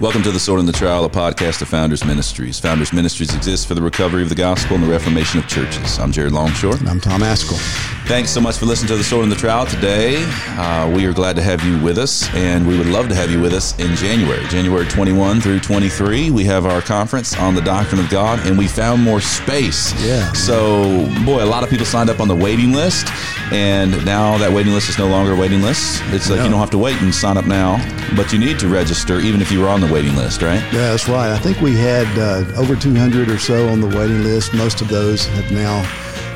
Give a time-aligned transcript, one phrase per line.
[0.00, 2.58] Welcome to the Sword and the Trowel, a podcast of Founders Ministries.
[2.58, 5.98] Founders Ministries exists for the recovery of the gospel and the reformation of churches.
[5.98, 6.76] I'm Jared Longshore.
[6.76, 7.99] And I'm Tom Ascol.
[8.10, 10.24] Thanks so much for listening to the Sword and the Trowel today.
[10.58, 13.30] Uh, we are glad to have you with us, and we would love to have
[13.30, 16.32] you with us in January, January 21 through 23.
[16.32, 19.94] We have our conference on the doctrine of God, and we found more space.
[20.04, 20.32] Yeah.
[20.32, 23.06] So, boy, a lot of people signed up on the waiting list,
[23.52, 26.02] and now that waiting list is no longer a waiting list.
[26.06, 26.44] It's like No.
[26.46, 27.78] you don't have to wait and sign up now,
[28.16, 30.60] but you need to register even if you were on the waiting list, right?
[30.72, 31.30] Yeah, that's right.
[31.30, 34.52] I think we had uh, over 200 or so on the waiting list.
[34.52, 35.80] Most of those have now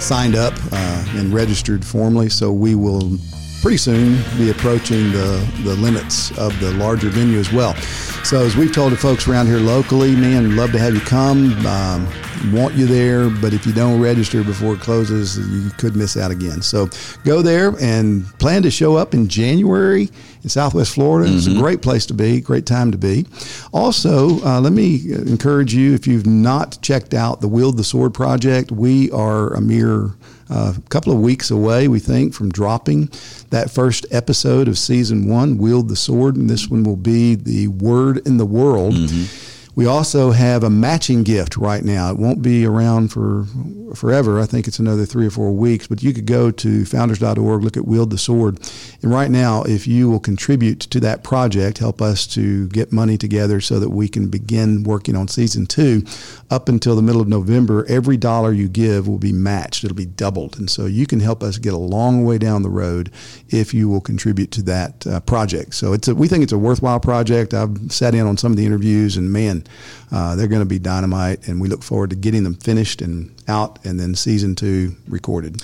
[0.05, 2.29] signed up uh, and registered formally.
[2.29, 3.19] So we will
[3.63, 7.75] pretty soon be approaching the, the limits of the larger venue as well.
[8.23, 11.67] So as we've told the folks around here locally, man, love to have you come.
[11.67, 12.07] Um,
[12.53, 16.31] want you there, but if you don't register before it closes, you could miss out
[16.31, 16.63] again.
[16.63, 16.89] So
[17.25, 20.09] go there and plan to show up in January
[20.43, 21.33] in Southwest Florida.
[21.33, 23.27] It's a great place to be, great time to be.
[23.73, 28.13] Also, uh, let me encourage you if you've not checked out the Wield the Sword
[28.13, 30.11] project, we are a mere
[30.51, 33.09] uh, couple of weeks away, we think, from dropping
[33.51, 36.37] that first episode of season one, Wield the Sword.
[36.37, 38.95] And this one will be the Word in the World.
[39.75, 42.11] We also have a matching gift right now.
[42.11, 43.47] It won't be around for
[43.95, 44.41] forever.
[44.41, 47.77] I think it's another three or four weeks, but you could go to founders.org, look
[47.77, 48.59] at Wield the Sword.
[49.03, 53.17] And right now, if you will contribute to that project, help us to get money
[53.17, 56.03] together so that we can begin working on season two
[56.51, 59.85] up until the middle of November, every dollar you give will be matched.
[59.85, 60.59] It'll be doubled.
[60.59, 63.11] And so you can help us get a long way down the road
[63.49, 65.75] if you will contribute to that uh, project.
[65.75, 67.55] So it's a, we think it's a worthwhile project.
[67.55, 69.64] I've sat in on some of the interviews and man,
[70.13, 73.35] uh, they're going to be dynamite, and we look forward to getting them finished and
[73.49, 75.63] out, and then season two recorded.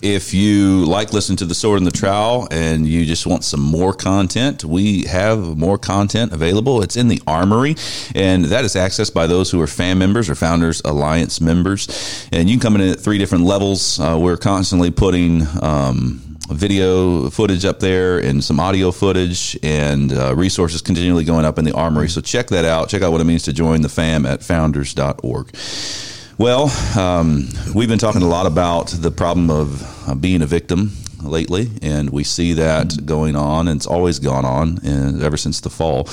[0.00, 3.60] If you like listening to the sword and the trowel and you just want some
[3.60, 6.82] more content, we have more content available.
[6.82, 7.74] It's in the armory,
[8.14, 12.28] and that is accessed by those who are fan members or Founders Alliance members.
[12.30, 13.98] And you can come in at three different levels.
[13.98, 15.46] Uh, we're constantly putting.
[15.60, 21.58] Um, video footage up there and some audio footage and uh, resources continually going up
[21.58, 22.08] in the armory.
[22.08, 22.88] So check that out.
[22.88, 25.54] Check out what it means to join the fam at founders.org.
[26.38, 30.92] Well, um, we've been talking a lot about the problem of uh, being a victim
[31.22, 35.60] lately, and we see that going on, and it's always gone on and ever since
[35.60, 36.08] the fall.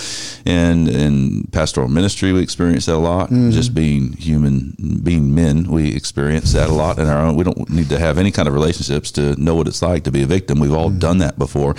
[0.46, 3.30] And in pastoral ministry, we experience that a lot.
[3.30, 3.52] Mm-hmm.
[3.52, 7.36] Just being human, being men, we experience that a lot in our own.
[7.36, 10.12] We don't need to have any kind of relationships to know what it's like to
[10.12, 10.60] be a victim.
[10.60, 11.00] We've all mm-hmm.
[11.00, 11.76] done that before.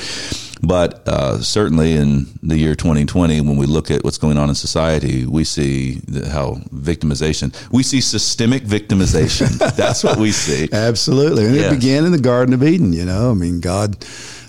[0.62, 4.54] But uh, certainly in the year 2020, when we look at what's going on in
[4.54, 9.58] society, we see how victimization, we see systemic victimization.
[9.76, 10.68] That's what we see.
[10.72, 11.72] Absolutely, and Yes.
[11.72, 12.92] it began in the Garden of Eden.
[12.92, 14.04] You know, I mean, God.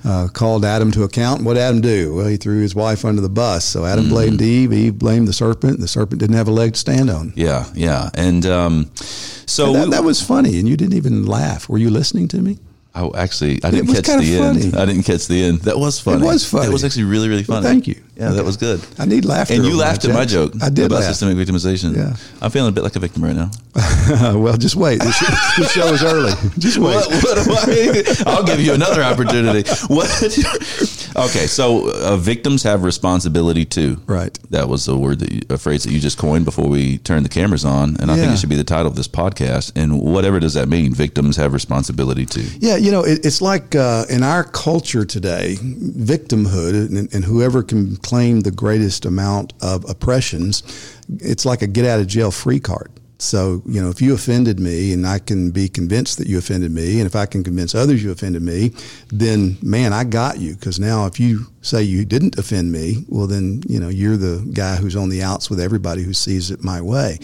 [0.06, 1.44] Uh, called Adam to account.
[1.44, 2.14] What did Adam do?
[2.16, 3.66] Well, he threw his wife under the bus.
[3.66, 4.14] So Adam Mm-hmm.
[4.14, 4.72] blamed Eve.
[4.72, 5.82] Eve blamed the serpent.
[5.82, 7.34] The serpent didn't have a leg to stand on.
[7.36, 8.10] Yeah, yeah.
[8.14, 11.68] And um, so that, we- that was funny, and you didn't even laugh.
[11.68, 12.58] Were you listening to me?
[12.98, 14.64] I actually I didn't catch the funny.
[14.64, 14.76] end.
[14.76, 15.60] I didn't catch the end.
[15.62, 16.24] That was funny.
[16.24, 16.68] It was funny.
[16.68, 17.64] It was actually really really funny.
[17.64, 18.02] thank you.
[18.16, 18.84] Yeah, that was good.
[18.98, 19.54] I need laughter.
[19.54, 21.14] And you laughed at my joke I did about laugh.
[21.14, 21.96] systemic victimization.
[21.96, 22.16] Yeah.
[22.42, 23.52] I'm feeling a bit like a victim right now.
[24.36, 25.00] well, just wait.
[25.02, 25.20] This,
[25.56, 26.34] this show is early.
[26.58, 26.96] Just wait.
[26.96, 28.24] What, what I?
[28.26, 29.70] I'll give you another opportunity.
[29.86, 30.10] What?
[31.18, 34.00] Okay, so uh, victims have responsibility too.
[34.06, 34.38] Right.
[34.52, 37.26] That was a word that you, a phrase that you just coined before we turned
[37.26, 39.72] the cameras on, and I think it should be the title of this podcast.
[39.76, 40.94] And whatever does that mean?
[40.94, 42.46] Victims have responsibility too.
[42.60, 47.64] Yeah, you know, it, it's like uh, in our culture today, victimhood and, and whoever
[47.64, 50.62] can claim the greatest amount of oppressions,
[51.10, 52.92] it's like a get out of jail free card.
[53.20, 56.72] So, you know, if you offended me and I can be convinced that you offended
[56.72, 58.74] me, and if I can convince others you offended me,
[59.10, 60.54] then man, I got you.
[60.54, 64.48] Because now if you say you didn't offend me, well, then, you know, you're the
[64.54, 67.18] guy who's on the outs with everybody who sees it my way.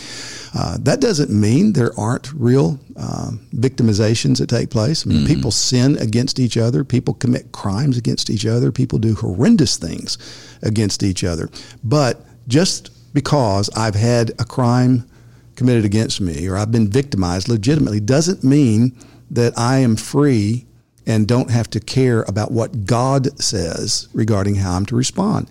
[0.55, 5.05] Uh, that doesn't mean there aren't real um, victimizations that take place.
[5.05, 9.13] I mean, people sin against each other, people commit crimes against each other, people do
[9.15, 10.17] horrendous things
[10.63, 11.49] against each other.
[11.83, 15.07] But just because I've had a crime
[15.55, 18.95] committed against me or I've been victimized legitimately doesn't mean
[19.31, 20.65] that I am free
[21.05, 25.49] and don't have to care about what God says regarding how I'm to respond.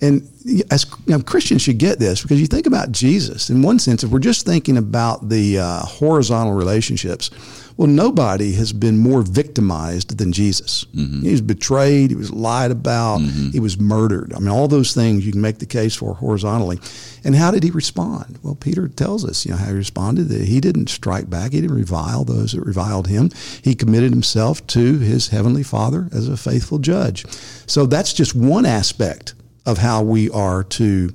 [0.00, 0.26] And
[0.70, 3.50] as you know, Christians should get this because you think about Jesus.
[3.50, 7.30] In one sense, if we're just thinking about the uh, horizontal relationships,
[7.80, 10.84] well, nobody has been more victimized than Jesus.
[10.94, 11.22] Mm-hmm.
[11.22, 13.52] He was betrayed, he was lied about, mm-hmm.
[13.52, 14.34] he was murdered.
[14.34, 16.78] I mean, all those things you can make the case for horizontally.
[17.24, 18.38] And how did he respond?
[18.42, 20.24] Well, Peter tells us, you know, how he responded.
[20.24, 21.52] That he didn't strike back.
[21.52, 23.30] He didn't revile those that reviled him.
[23.62, 27.24] He committed himself to his heavenly Father as a faithful judge.
[27.66, 29.32] So that's just one aspect
[29.64, 31.14] of how we are to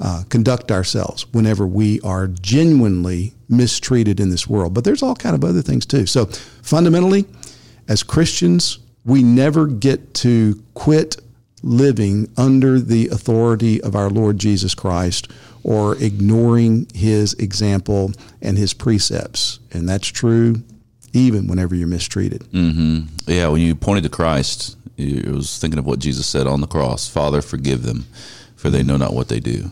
[0.00, 4.74] uh, conduct ourselves whenever we are genuinely mistreated in this world.
[4.74, 6.06] But there's all kind of other things too.
[6.06, 7.26] So fundamentally,
[7.88, 11.16] as Christians, we never get to quit
[11.62, 15.30] living under the authority of our Lord Jesus Christ
[15.62, 18.12] or ignoring his example
[18.42, 19.58] and his precepts.
[19.72, 20.62] And that's true
[21.14, 22.42] even whenever you're mistreated.
[22.52, 23.30] Mm-hmm.
[23.30, 26.66] Yeah, when you pointed to Christ, I was thinking of what Jesus said on the
[26.66, 28.04] cross Father, forgive them,
[28.56, 29.70] for they know not what they do.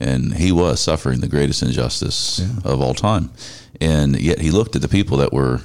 [0.00, 2.72] And he was suffering the greatest injustice yeah.
[2.72, 3.30] of all time.
[3.80, 5.60] And yet he looked at the people that were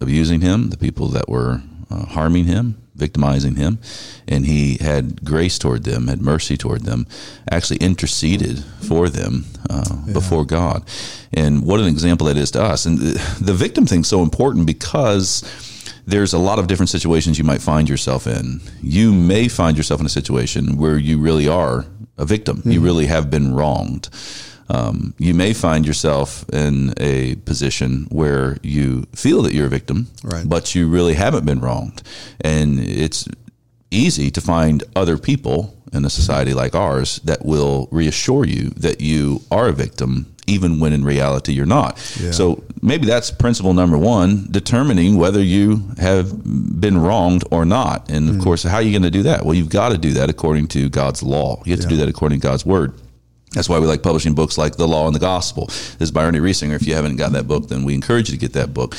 [0.00, 3.78] abusing him, the people that were uh, harming him, victimizing him,
[4.28, 7.06] and he had grace toward them, had mercy toward them,
[7.50, 10.12] actually interceded for them uh, yeah.
[10.12, 10.84] before God.
[11.32, 12.86] And what an example that is to us.
[12.86, 15.42] And the, the victim thing's so important because
[16.06, 18.60] there's a lot of different situations you might find yourself in.
[18.82, 21.86] You may find yourself in a situation where you really are
[22.18, 22.58] a victim.
[22.58, 22.70] Mm-hmm.
[22.70, 24.08] You really have been wronged
[24.68, 30.08] um, you may find yourself in a position where you feel that you're a victim,
[30.22, 30.48] right.
[30.48, 32.02] but you really haven't been wronged.
[32.40, 33.28] And it's
[33.90, 39.00] easy to find other people in a society like ours that will reassure you that
[39.00, 41.96] you are a victim even when in reality you're not.
[42.20, 42.30] Yeah.
[42.30, 46.32] So maybe that's principle number one, determining whether you have
[46.80, 48.10] been wronged or not.
[48.10, 48.42] And of mm.
[48.42, 49.44] course, how are you going to do that?
[49.44, 51.62] Well, you've got to do that according to God's law.
[51.64, 51.88] You have yeah.
[51.88, 52.94] to do that according to God's word.
[53.54, 55.66] That's why we like publishing books like The Law and the Gospel.
[55.66, 56.74] This is by Ernie Reisinger.
[56.74, 58.96] If you haven't got that book, then we encourage you to get that book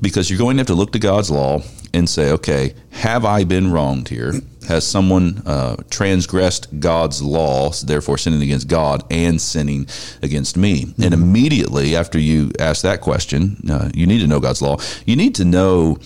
[0.00, 1.60] because you're going to have to look to God's law
[1.92, 4.34] and say, okay, have I been wronged here?
[4.66, 9.86] Has someone uh, transgressed God's law, therefore sinning against God and sinning
[10.22, 10.86] against me?
[10.86, 11.02] Mm-hmm.
[11.02, 14.78] And immediately after you ask that question, uh, you need to know God's law.
[15.04, 15.98] You need to know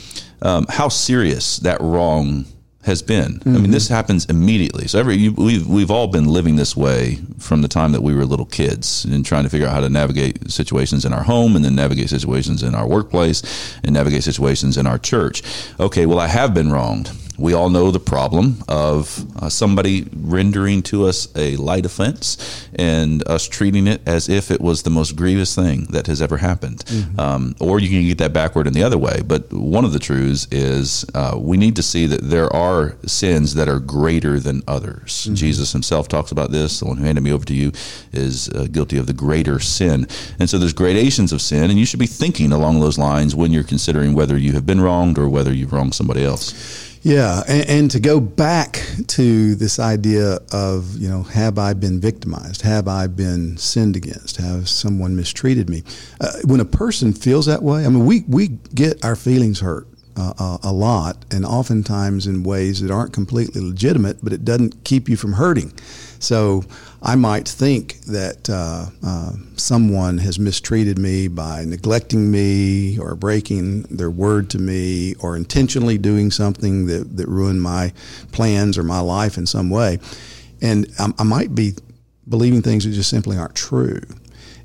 [0.42, 2.44] um, how serious that wrong
[2.82, 3.40] has been.
[3.40, 3.56] Mm-hmm.
[3.56, 3.94] I mean, this mm-hmm.
[3.94, 4.88] happens immediately.
[4.88, 8.14] So every you, we've we've all been living this way from the time that we
[8.14, 11.56] were little kids and trying to figure out how to navigate situations in our home
[11.56, 15.42] and then navigate situations in our workplace and navigate situations in our church.
[15.78, 17.10] Okay, well, I have been wronged.
[17.40, 23.26] We all know the problem of uh, somebody rendering to us a light offense and
[23.26, 26.84] us treating it as if it was the most grievous thing that has ever happened.
[26.84, 27.18] Mm-hmm.
[27.18, 29.22] Um, or you can get that backward in the other way.
[29.24, 33.54] But one of the truths is uh, we need to see that there are sins
[33.54, 35.24] that are greater than others.
[35.24, 35.34] Mm-hmm.
[35.34, 36.80] Jesus himself talks about this.
[36.80, 37.72] The one who handed me over to you
[38.12, 40.06] is uh, guilty of the greater sin.
[40.38, 43.50] And so there's gradations of sin, and you should be thinking along those lines when
[43.50, 46.89] you're considering whether you have been wronged or whether you've wronged somebody else.
[47.02, 51.98] Yeah, and, and, to go back to this idea of, you know, have I been
[51.98, 52.60] victimized?
[52.60, 54.36] Have I been sinned against?
[54.36, 55.82] Have someone mistreated me?
[56.20, 59.86] Uh, when a person feels that way, I mean, we, we get our feelings hurt.
[60.16, 64.84] Uh, uh, a lot, and oftentimes in ways that aren't completely legitimate, but it doesn't
[64.84, 65.72] keep you from hurting.
[66.18, 66.64] So
[67.02, 73.82] I might think that uh, uh, someone has mistreated me by neglecting me or breaking
[73.82, 77.92] their word to me or intentionally doing something that, that ruined my
[78.32, 79.98] plans or my life in some way.
[80.60, 81.72] And I, I might be
[82.28, 84.02] believing things that just simply aren't true.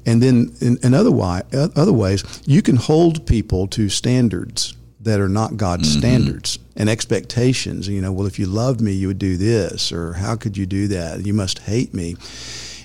[0.06, 5.22] And then in, in other, way, other ways, you can hold people to standards that
[5.22, 6.00] are not God's mm-hmm.
[6.00, 7.88] standards and expectations.
[7.88, 10.66] You know, well, if you loved me, you would do this, or how could you
[10.66, 11.26] do that?
[11.26, 12.16] You must hate me.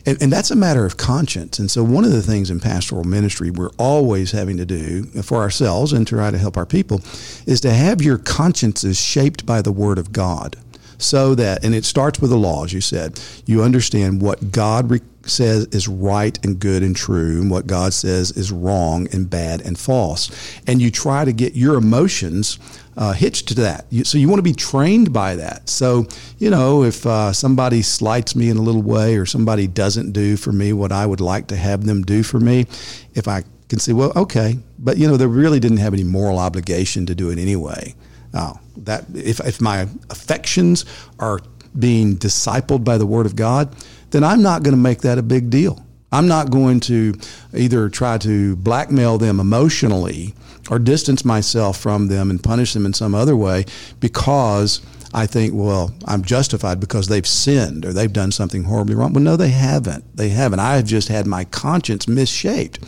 [0.06, 1.58] And, and, that's a matter of conscience.
[1.58, 5.38] And so, one of the things in pastoral ministry we're always having to do for
[5.38, 7.03] ourselves and to try to help our people
[7.46, 10.56] is to have your consciences shaped by the Word of God.
[10.96, 14.91] So that, and it starts with the law, as you said, you understand what God
[14.91, 19.29] re- says is right and good and true, and what God says is wrong and
[19.29, 20.31] bad and false.
[20.67, 22.58] And you try to get your emotions
[22.96, 23.86] uh, hitched to that.
[23.91, 25.69] You, so you want to be trained by that.
[25.69, 26.06] So,
[26.39, 30.36] you know, if uh, somebody slights me in a little way or somebody doesn't do
[30.36, 32.67] for me what I would like to have them do for me,
[33.15, 36.39] if I can say, well, okay, but, you know, they really didn't have any moral
[36.39, 37.94] obligation to do it anyway.
[38.34, 40.84] Uh, that if, if my affections
[41.19, 41.41] are
[41.79, 43.74] being discipled by the Word of God,
[44.10, 45.84] then I'm not going to make that a big deal.
[46.12, 47.14] I'm not going to
[47.55, 50.34] either try to blackmail them emotionally
[50.69, 53.64] or distance myself from them and punish them in some other way
[54.00, 54.81] because
[55.12, 59.12] I think, well, I'm justified because they've sinned or they've done something horribly wrong.
[59.12, 60.05] Well, no, they haven't.
[60.17, 60.60] They haven't.
[60.60, 62.79] I have just had my conscience misshaped.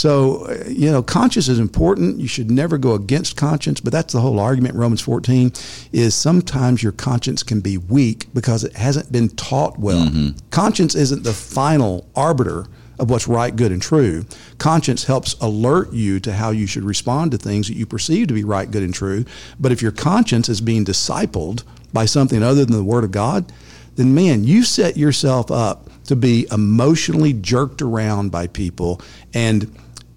[0.00, 2.20] So, uh, you know, conscience is important.
[2.20, 5.52] You should never go against conscience, but that's the whole argument in Romans 14
[5.92, 10.06] is sometimes your conscience can be weak because it hasn't been taught well.
[10.06, 10.38] Mm-hmm.
[10.48, 12.64] Conscience isn't the final arbiter
[12.98, 14.24] of what's right, good, and true.
[14.56, 18.34] Conscience helps alert you to how you should respond to things that you perceive to
[18.34, 19.26] be right, good, and true.
[19.58, 23.52] But if your conscience is being discipled by something other than the Word of God,
[23.96, 29.00] then man, you set yourself up to be emotionally jerked around by people
[29.34, 29.70] and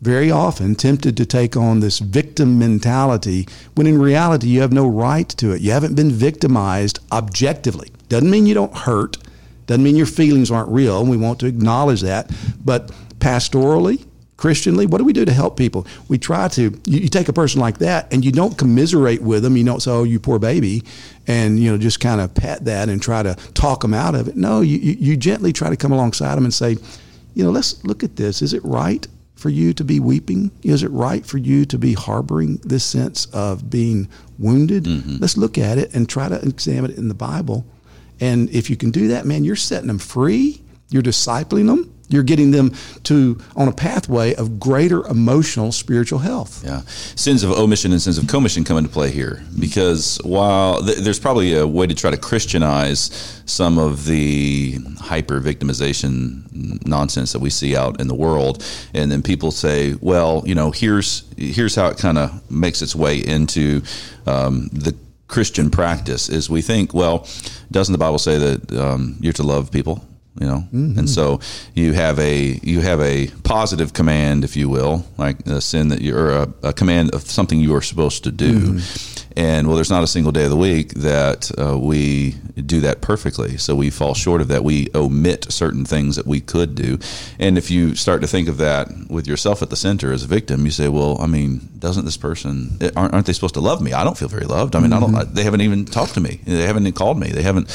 [0.03, 4.85] very often tempted to take on this victim mentality when in reality you have no
[4.85, 5.61] right to it.
[5.61, 7.89] You haven't been victimized objectively.
[8.09, 9.17] Doesn't mean you don't hurt,
[9.65, 12.29] doesn't mean your feelings aren't real, and we want to acknowledge that.
[12.63, 14.05] But pastorally,
[14.35, 15.87] Christianly, what do we do to help people?
[16.09, 19.41] We try to, you, you, take a person like that and you don't commiserate with
[19.41, 19.55] them.
[19.55, 20.83] You don't say, oh, you poor baby,
[21.27, 24.27] and, you know, just kind of pat that and try to talk them out of
[24.27, 24.35] it.
[24.35, 26.75] No, you, you, you gently try to come alongside them and say,
[27.35, 28.41] you know, let's look at this.
[28.41, 30.51] Is it right for you to be weeping?
[30.63, 34.85] Is it right for you to be harboring this sense of being wounded?
[34.85, 35.17] Mm-hmm.
[35.19, 37.65] Let's look at it and try to examine it in the Bible.
[38.19, 40.61] And if you can do that, man, you're setting them free.
[40.89, 46.63] You're discipling them you're getting them to on a pathway of greater emotional spiritual health.
[46.63, 46.81] Yeah,
[47.15, 51.19] sins of omission and sins of commission come into play here because while th- there's
[51.19, 57.49] probably a way to try to Christianize some of the hyper victimization nonsense that we
[57.49, 61.87] see out in the world, and then people say, well, you know, here's here's how
[61.87, 63.81] it kind of makes its way into
[64.27, 64.95] um, the
[65.27, 67.27] Christian practice is we think, well,
[67.71, 70.05] doesn't the Bible say that um, you're to love people?
[70.39, 70.97] You know mm-hmm.
[70.97, 71.39] and so
[71.75, 76.01] you have a you have a positive command if you will like a sin that
[76.01, 79.13] you're a, a command of something you are supposed to do mm-hmm.
[79.35, 83.01] And well, there's not a single day of the week that uh, we do that
[83.01, 83.57] perfectly.
[83.57, 84.63] So we fall short of that.
[84.63, 86.99] We omit certain things that we could do.
[87.39, 90.27] And if you start to think of that with yourself at the center as a
[90.27, 93.81] victim, you say, well, I mean, doesn't this person, aren't, aren't they supposed to love
[93.81, 93.93] me?
[93.93, 94.75] I don't feel very loved.
[94.75, 95.15] I mean, mm-hmm.
[95.15, 96.39] I don't, they haven't even talked to me.
[96.43, 97.29] They haven't called me.
[97.29, 97.69] They haven't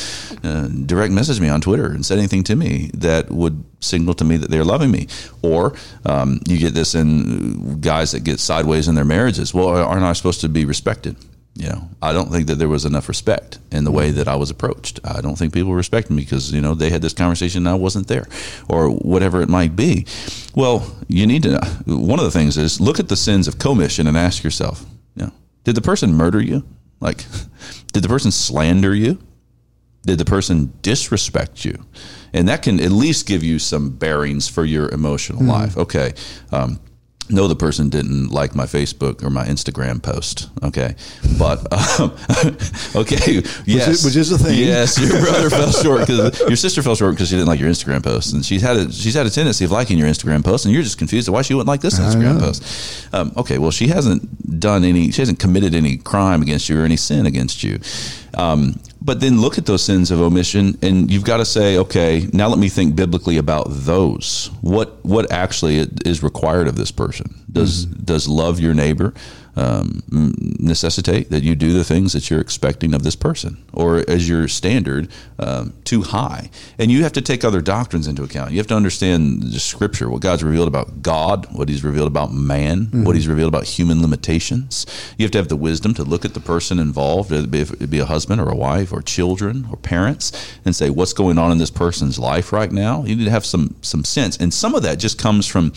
[0.44, 4.25] uh, direct messaged me on Twitter and said anything to me that would signal to
[4.25, 5.07] me that they're loving me.
[5.43, 5.75] Or
[6.05, 9.55] um, you get this in guys that get sideways in their marriages.
[9.55, 11.17] Well, aren't I supposed to be respected?
[11.59, 14.37] you know, I don't think that there was enough respect in the way that I
[14.37, 15.00] was approached.
[15.02, 17.75] I don't think people respected me because, you know, they had this conversation and I
[17.75, 18.28] wasn't there
[18.69, 20.07] or whatever it might be.
[20.55, 24.07] Well, you need to, one of the things is look at the sins of commission
[24.07, 24.87] and ask yourself,
[25.17, 25.33] you know,
[25.64, 26.62] did the person murder you?
[27.00, 27.25] Like,
[27.93, 29.19] did the person slander you?
[30.02, 31.85] Did the person disrespect you?
[32.33, 35.50] And that can at least give you some bearings for your emotional mm-hmm.
[35.50, 35.76] life.
[35.76, 36.12] Okay.
[36.52, 36.81] Um,
[37.31, 40.49] no, the person didn't like my Facebook or my Instagram post.
[40.62, 40.95] Okay,
[41.38, 42.17] but um,
[42.97, 44.59] okay, yes, which is, which the thing.
[44.59, 47.69] Yes, your brother fell short because your sister fell short because she didn't like your
[47.69, 50.64] Instagram post, and she's had a she's had a tendency of liking your Instagram post,
[50.64, 53.14] and you're just confused why she wouldn't like this Instagram post.
[53.14, 56.85] Um, okay, well, she hasn't done any, she hasn't committed any crime against you or
[56.85, 57.78] any sin against you.
[58.35, 62.28] Um, but then look at those sins of omission, and you've got to say, okay,
[62.34, 64.50] now let me think biblically about those.
[64.60, 67.34] What what actually is required of this person?
[67.50, 68.04] Does mm-hmm.
[68.04, 69.14] does love your neighbor?
[69.58, 74.28] Um, necessitate that you do the things that you're expecting of this person, or as
[74.28, 76.50] your standard um, too high.
[76.78, 78.52] And you have to take other doctrines into account.
[78.52, 82.32] You have to understand the Scripture, what God's revealed about God, what He's revealed about
[82.32, 83.04] man, mm-hmm.
[83.04, 84.86] what He's revealed about human limitations.
[85.16, 87.90] You have to have the wisdom to look at the person involved, it be, it
[87.90, 90.32] be a husband or a wife or children or parents,
[90.64, 93.02] and say what's going on in this person's life right now.
[93.04, 95.72] You need to have some some sense, and some of that just comes from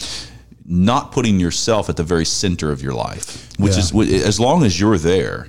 [0.65, 3.79] not putting yourself at the very center of your life, which yeah.
[3.79, 5.47] is as long as you're there,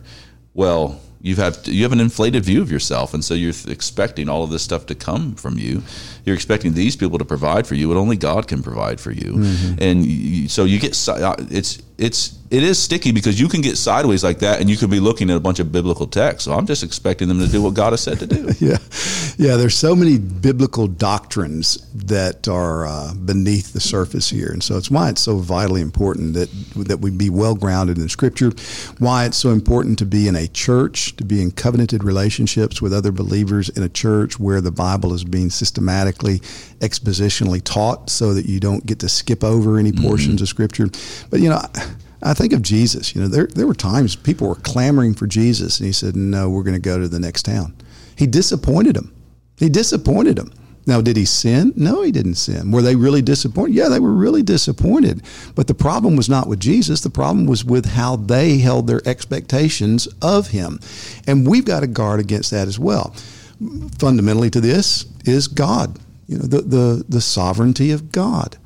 [0.55, 4.43] well, you have you have an inflated view of yourself, and so you're expecting all
[4.43, 5.83] of this stuff to come from you.
[6.25, 9.35] You're expecting these people to provide for you, but only God can provide for you.
[9.35, 9.83] Mm-hmm.
[9.83, 13.79] And you, so you get uh, it's it's it is sticky because you can get
[13.79, 16.45] sideways like that and you could be looking at a bunch of biblical texts.
[16.45, 18.51] So I'm just expecting them to do what God has said to do.
[18.61, 18.77] yeah.
[19.39, 19.57] Yeah.
[19.57, 24.51] There's so many biblical doctrines that are uh, beneath the surface here.
[24.53, 28.11] And so it's why it's so vitally important that, that we be well grounded in
[28.11, 28.53] scripture,
[28.99, 32.93] why it's so important to be in a church, to be in covenanted relationships with
[32.93, 36.41] other believers in a church where the Bible is being systematically,
[36.81, 40.43] expositionally taught so that you don't get to skip over any portions mm-hmm.
[40.43, 40.89] of scripture.
[41.31, 41.63] But, you know,
[42.23, 43.15] I think of Jesus.
[43.15, 46.49] You know, there there were times people were clamoring for Jesus, and he said, "No,
[46.49, 47.75] we're going to go to the next town."
[48.17, 49.15] He disappointed them.
[49.57, 50.53] He disappointed them.
[50.87, 51.73] Now, did he sin?
[51.77, 52.73] No, he didn't sin.
[52.73, 53.75] Were they really disappointed?
[53.75, 55.23] Yeah, they were really disappointed.
[55.55, 57.01] But the problem was not with Jesus.
[57.01, 60.81] The problem was with how they held their expectations of him.
[61.27, 63.15] And we've got to guard against that as well.
[63.99, 68.57] Fundamentally to this is God, you know, the, the, the sovereignty of God.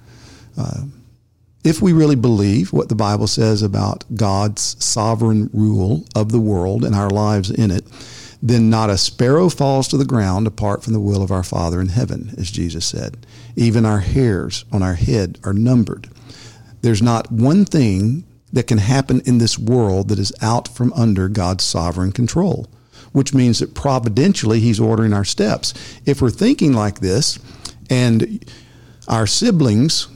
[0.57, 0.85] Uh,
[1.67, 6.85] if we really believe what the Bible says about God's sovereign rule of the world
[6.85, 7.85] and our lives in it,
[8.41, 11.81] then not a sparrow falls to the ground apart from the will of our Father
[11.81, 13.27] in heaven, as Jesus said.
[13.57, 16.09] Even our hairs on our head are numbered.
[16.83, 21.29] There's not one thing that can happen in this world that is out from under
[21.29, 22.69] God's sovereign control,
[23.11, 25.75] which means that providentially He's ordering our steps.
[26.05, 27.41] If we're thinking like this,
[27.91, 28.45] And
[29.09, 30.09] our siblings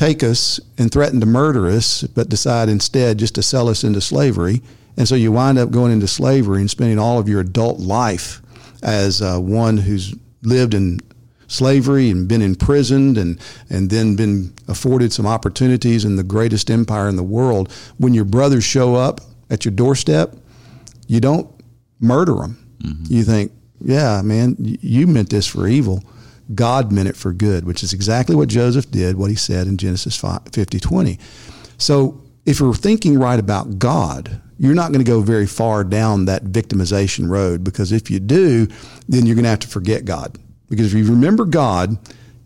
[0.00, 4.00] take us and threaten to murder us, but decide instead just to sell us into
[4.00, 4.62] slavery.
[4.96, 8.40] And so you wind up going into slavery and spending all of your adult life
[8.82, 11.00] as uh, one who's lived in
[11.48, 13.38] slavery and been imprisoned and,
[13.68, 17.70] and then been afforded some opportunities in the greatest empire in the world.
[17.98, 20.34] When your brothers show up at your doorstep,
[21.08, 21.46] you don't
[21.98, 22.56] murder them.
[22.82, 23.04] Mm-hmm.
[23.12, 23.52] You think,
[23.82, 26.02] yeah, man, you meant this for evil.
[26.54, 29.76] God meant it for good, which is exactly what Joseph did, what he said in
[29.76, 31.18] Genesis 50 20.
[31.78, 36.26] So if you're thinking right about God, you're not going to go very far down
[36.26, 38.66] that victimization road because if you do,
[39.08, 40.36] then you're going to have to forget God.
[40.68, 41.96] Because if you remember God,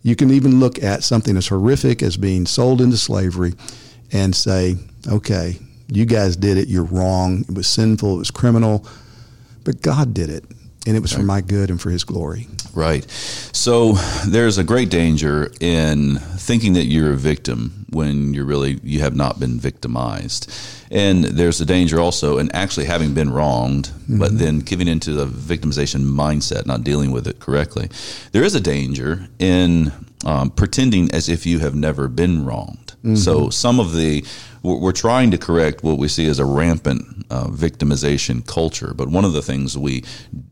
[0.01, 3.53] you can even look at something as horrific as being sold into slavery
[4.11, 4.75] and say,
[5.07, 5.57] okay,
[5.87, 8.87] you guys did it, you're wrong, it was sinful, it was criminal,
[9.63, 10.45] but God did it
[10.85, 11.21] and it was right.
[11.21, 12.47] for my good and for his glory.
[12.73, 13.09] Right.
[13.09, 13.93] So
[14.27, 19.15] there's a great danger in thinking that you're a victim when you're really you have
[19.15, 20.51] not been victimized.
[20.91, 24.19] And there's a danger also in actually having been wronged, mm-hmm.
[24.19, 27.89] but then giving into the victimization mindset, not dealing with it correctly.
[28.33, 29.91] There is a danger in
[30.25, 32.93] um, pretending as if you have never been wronged.
[32.97, 33.15] Mm-hmm.
[33.15, 34.25] So some of the
[34.65, 38.93] we're trying to correct what we see as a rampant uh, victimization culture.
[38.95, 40.03] But one of the things we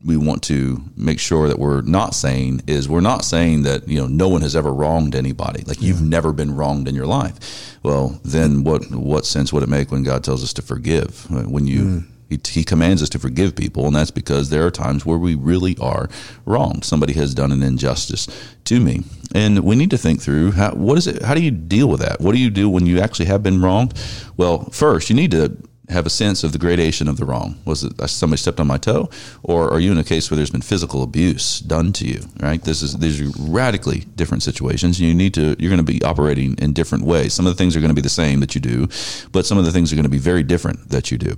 [0.05, 3.99] we want to make sure that we're not saying is we're not saying that you
[3.99, 5.63] know no one has ever wronged anybody.
[5.63, 7.77] Like you've never been wronged in your life.
[7.83, 11.29] Well, then what what sense would it make when God tells us to forgive?
[11.29, 12.12] When you mm.
[12.33, 15.35] He, he, commands us to forgive people, and that's because there are times where we
[15.35, 16.09] really are
[16.45, 16.81] wrong.
[16.81, 18.27] Somebody has done an injustice
[18.65, 19.03] to me,
[19.35, 21.21] and we need to think through how, what is it.
[21.21, 22.21] How do you deal with that?
[22.21, 23.93] What do you do when you actually have been wronged?
[24.37, 25.57] Well, first you need to
[25.89, 27.59] have a sense of the gradation of the wrong.
[27.65, 29.09] Was it uh, somebody stepped on my toe,
[29.43, 32.21] or are you in a case where there's been physical abuse done to you?
[32.39, 32.61] Right.
[32.61, 34.99] This is these are radically different situations.
[34.99, 37.33] You need to you're going to be operating in different ways.
[37.33, 38.87] Some of the things are going to be the same that you do,
[39.31, 41.37] but some of the things are going to be very different that you do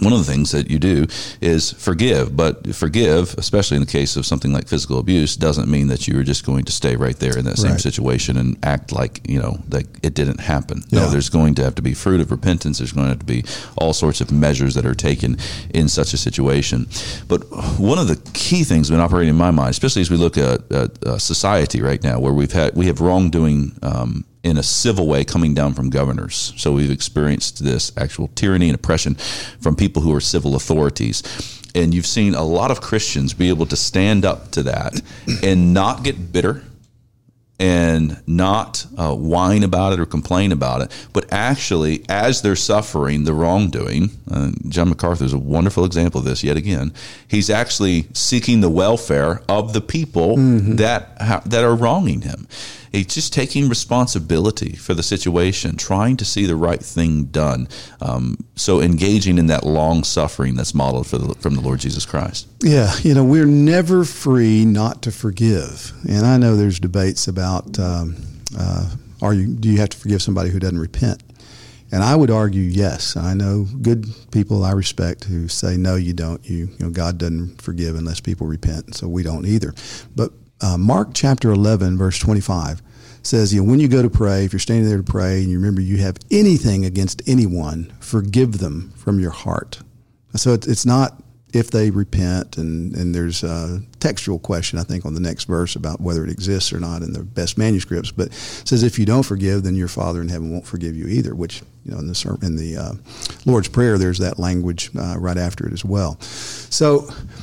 [0.00, 1.06] one of the things that you do
[1.40, 5.86] is forgive, but forgive, especially in the case of something like physical abuse, doesn't mean
[5.88, 7.80] that you are just going to stay right there in that same right.
[7.80, 10.82] situation and act like you know that it didn't happen.
[10.88, 11.00] Yeah.
[11.00, 12.78] No, there's going to have to be fruit of repentance.
[12.78, 13.44] There's going to have to be
[13.76, 15.38] all sorts of measures that are taken
[15.72, 16.88] in such a situation.
[17.28, 17.44] But
[17.78, 20.70] one of the key things been operating in my mind, especially as we look at,
[20.72, 23.78] at uh, society right now, where we've had we have wrongdoing.
[23.82, 26.52] Um, in a civil way coming down from governors.
[26.56, 31.22] So we've experienced this actual tyranny and oppression from people who are civil authorities.
[31.74, 35.00] And you've seen a lot of Christians be able to stand up to that
[35.42, 36.62] and not get bitter
[37.58, 43.24] and not uh, whine about it or complain about it, but actually, as they're suffering
[43.24, 46.92] the wrongdoing, uh, John MacArthur is a wonderful example of this yet again.
[47.28, 50.76] He's actually seeking the welfare of the people mm-hmm.
[50.76, 52.48] that ha- that are wronging him.
[52.94, 57.68] He's just taking responsibility for the situation, trying to see the right thing done.
[58.00, 62.46] Um, so engaging in that long suffering that's modeled the, from the Lord Jesus Christ.
[62.62, 67.78] Yeah, you know, we're never free not to forgive, and I know there's debates about
[67.78, 68.16] um,
[68.56, 71.22] uh, are you do you have to forgive somebody who doesn't repent.
[71.92, 73.16] And I would argue yes.
[73.16, 76.44] I know good people I respect who say no, you don't.
[76.44, 79.74] You, you know, God doesn't forgive unless people repent, so we don't either.
[80.16, 80.32] But
[80.64, 82.80] uh, Mark chapter 11, verse 25
[83.22, 85.50] says, you know, when you go to pray, if you're standing there to pray and
[85.50, 89.80] you remember you have anything against anyone, forgive them from your heart.
[90.36, 91.22] So it's, it's not
[91.54, 95.76] if they repent, and, and there's a textual question, I think, on the next verse
[95.76, 99.22] about whether it exists or not in the best manuscripts, but says if you don't
[99.22, 102.38] forgive, then your Father in heaven won't forgive you either, which, you know, in the,
[102.42, 102.92] in the uh,
[103.46, 106.20] Lord's Prayer, there's that language uh, right after it as well.
[106.20, 107.02] So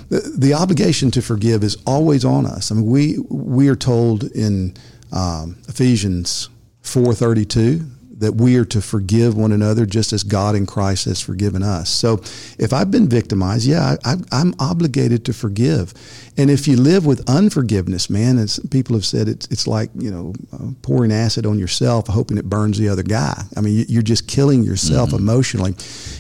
[0.10, 2.72] the, the obligation to forgive is always on us.
[2.72, 4.76] I mean, we, we are told in
[5.14, 6.50] um, Ephesians
[6.84, 11.64] 4.32 that we are to forgive one another just as God in Christ has forgiven
[11.64, 11.90] us.
[11.90, 12.22] So
[12.58, 15.94] if I've been victimized, yeah, I, am obligated to forgive.
[16.38, 20.12] And if you live with unforgiveness, man, as people have said, it's, it's like, you
[20.12, 23.44] know, uh, pouring acid on yourself, hoping it burns the other guy.
[23.58, 25.20] I mean, you're just killing yourself mm-hmm.
[25.20, 25.76] emotionally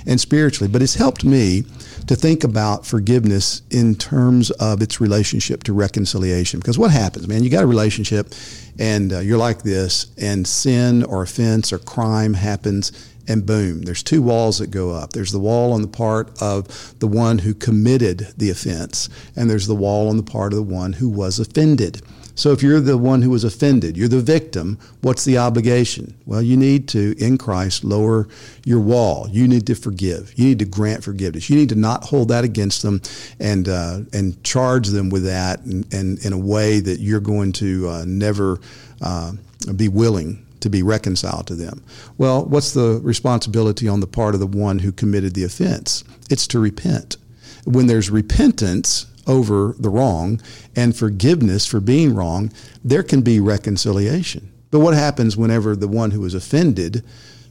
[0.06, 0.72] and spiritually.
[0.72, 1.64] But it's helped me
[2.08, 6.60] to think about forgiveness in terms of its relationship to reconciliation.
[6.60, 7.44] Because what happens, man?
[7.44, 8.34] You got a relationship
[8.80, 12.92] and uh, you're like this, and sin or offense or crime happens,
[13.28, 15.14] and boom, there's two walls that go up.
[15.14, 19.68] There's the wall on the part of the one who committed the offense, and there's
[19.68, 22.02] the wall on the part of the one who was offended.
[22.42, 26.16] So if you're the one who was offended, you're the victim, what's the obligation?
[26.26, 28.28] Well, you need to, in Christ, lower
[28.66, 29.30] your wall.
[29.30, 30.34] You need to forgive.
[30.40, 31.52] You need to grant forgiveness.
[31.52, 33.00] You need to not hold that against them
[33.40, 37.52] and, uh, and charge them with that and, and in a way that you're going
[37.52, 38.60] to uh, never
[39.02, 39.34] uh,
[39.76, 41.84] be willing to be reconciled to them.
[42.18, 46.04] Well, what's the responsibility on the part of the one who committed the offense?
[46.32, 47.18] It's to repent.
[47.66, 50.42] When there's repentance, over the wrong
[50.76, 52.52] and forgiveness for being wrong,
[52.84, 54.52] there can be reconciliation.
[54.72, 57.04] But what happens whenever the one who is offended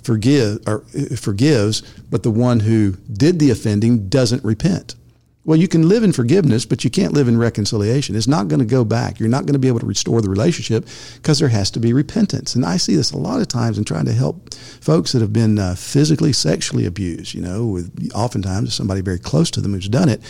[0.02, 4.94] forgive, or uh, forgives, but the one who did the offending doesn't repent?
[5.42, 8.14] Well, you can live in forgiveness, but you can't live in reconciliation.
[8.14, 9.18] It's not going to go back.
[9.18, 11.94] You're not going to be able to restore the relationship because there has to be
[11.94, 12.54] repentance.
[12.54, 15.32] And I see this a lot of times in trying to help folks that have
[15.32, 19.88] been uh, physically, sexually abused, you know, with oftentimes somebody very close to them who's
[19.88, 20.20] done it.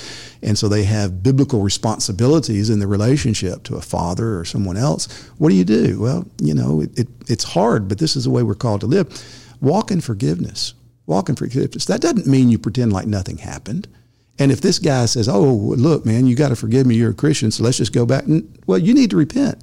[0.44, 5.29] And so they have biblical responsibilities in the relationship to a father or someone else.
[5.38, 6.01] What do you do?
[6.01, 8.87] Well, you know, it, it, it's hard, but this is the way we're called to
[8.87, 9.09] live.
[9.61, 10.75] Walk in forgiveness.
[11.07, 11.87] Walk in forgiveness.
[11.87, 13.88] That doesn't mean you pretend like nothing happened.
[14.40, 16.96] And if this guy says, "Oh, look, man, you got to forgive me.
[16.96, 19.62] You're a Christian, so let's just go back," and well, you need to repent.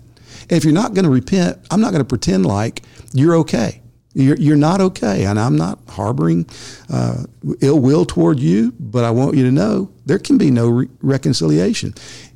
[0.49, 3.81] If you're not going to repent, I'm not going to pretend like you're okay.
[4.13, 6.47] You're, you're not okay, and I'm not harboring
[6.89, 7.23] uh,
[7.61, 8.71] ill will toward you.
[8.79, 11.95] But I want you to know there can be no re- reconciliation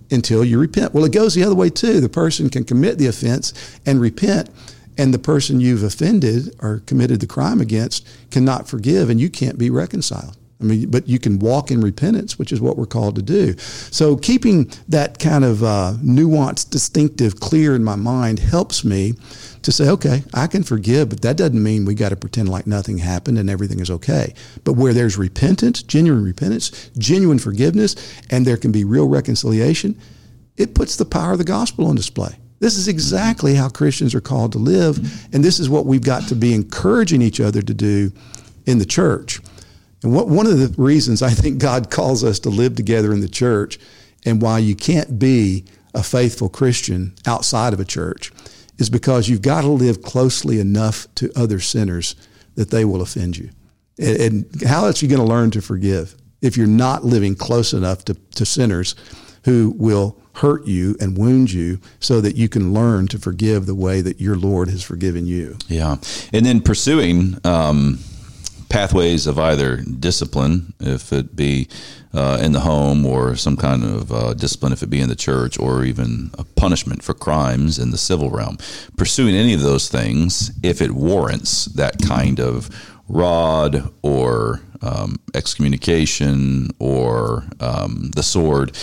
[0.09, 0.93] until you repent.
[0.93, 2.01] Well, it goes the other way too.
[2.01, 3.53] The person can commit the offense
[3.85, 4.49] and repent,
[4.97, 9.59] and the person you've offended or committed the crime against cannot forgive, and you can't
[9.59, 10.37] be reconciled.
[10.61, 13.57] I mean, but you can walk in repentance, which is what we're called to do.
[13.57, 19.13] So keeping that kind of uh, nuanced, distinctive, clear in my mind helps me
[19.63, 22.67] to say, okay, I can forgive, but that doesn't mean we got to pretend like
[22.67, 24.33] nothing happened and everything is okay.
[24.63, 27.95] But where there's repentance, genuine repentance, genuine forgiveness,
[28.29, 29.99] and there can be real reconciliation,
[30.57, 32.35] it puts the power of the gospel on display.
[32.59, 34.97] This is exactly how Christians are called to live,
[35.33, 38.11] and this is what we've got to be encouraging each other to do
[38.67, 39.41] in the church.
[40.03, 43.21] And what, one of the reasons I think God calls us to live together in
[43.21, 43.79] the church
[44.25, 48.31] and why you can't be a faithful Christian outside of a church
[48.77, 52.15] is because you've got to live closely enough to other sinners
[52.55, 53.49] that they will offend you.
[53.99, 57.35] And, and how else are you going to learn to forgive if you're not living
[57.35, 58.95] close enough to, to sinners
[59.45, 63.75] who will hurt you and wound you so that you can learn to forgive the
[63.75, 65.57] way that your Lord has forgiven you?
[65.67, 65.97] Yeah.
[66.33, 67.99] And then pursuing, um
[68.71, 71.67] pathways of either discipline, if it be
[72.13, 75.15] uh, in the home, or some kind of uh, discipline, if it be in the
[75.15, 78.57] church, or even a punishment for crimes in the civil realm.
[78.97, 82.69] Pursuing any of those things, if it warrants that kind of
[83.09, 88.75] rod or um, excommunication or um, the sword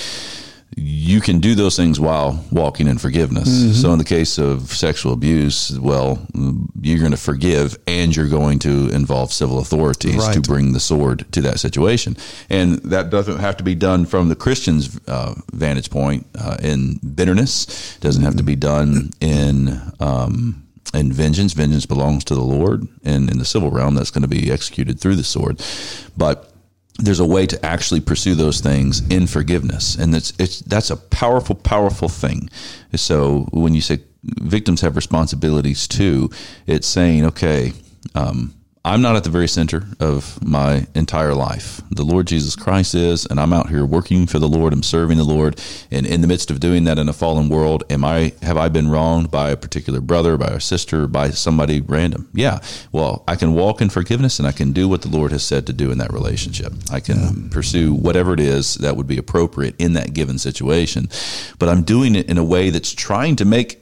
[0.80, 3.48] you can do those things while walking in forgiveness.
[3.48, 3.72] Mm-hmm.
[3.72, 6.26] So, in the case of sexual abuse, well,
[6.80, 10.34] you're going to forgive and you're going to involve civil authorities right.
[10.34, 12.16] to bring the sword to that situation.
[12.48, 16.98] And that doesn't have to be done from the Christian's uh, vantage point uh, in
[17.14, 19.80] bitterness, it doesn't have to be done in.
[20.00, 20.64] Um,
[20.94, 24.28] in vengeance, vengeance belongs to the Lord, and in the civil realm, that's going to
[24.28, 25.62] be executed through the sword.
[26.16, 26.47] But
[26.98, 30.96] there's a way to actually pursue those things in forgiveness, and it's it's that's a
[30.96, 32.50] powerful, powerful thing.
[32.96, 36.30] So when you say victims have responsibilities too,
[36.66, 37.72] it's saying, okay,
[38.14, 38.54] um,
[38.88, 41.82] I'm not at the very center of my entire life.
[41.90, 44.72] The Lord Jesus Christ is, and I'm out here working for the Lord.
[44.72, 47.84] I'm serving the Lord, and in the midst of doing that in a fallen world,
[47.90, 51.82] am I have I been wronged by a particular brother, by a sister, by somebody
[51.82, 52.30] random?
[52.32, 52.60] Yeah.
[52.90, 55.66] Well, I can walk in forgiveness, and I can do what the Lord has said
[55.66, 56.72] to do in that relationship.
[56.90, 57.50] I can yeah.
[57.50, 61.10] pursue whatever it is that would be appropriate in that given situation,
[61.58, 63.80] but I'm doing it in a way that's trying to make